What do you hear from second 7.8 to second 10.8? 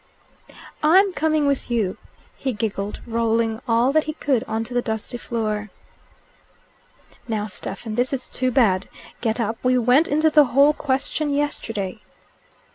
this is too bad. Get up. We went into the whole